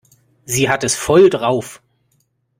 [0.45, 1.79] Sie hat es voll drauf.